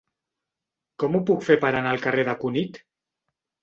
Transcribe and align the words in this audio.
Com 1.05 1.19
ho 1.19 1.23
puc 1.29 1.47
fer 1.51 1.59
per 1.67 1.73
anar 1.77 1.95
al 1.95 2.05
carrer 2.09 2.29
de 2.33 2.39
Cunit? 2.45 2.85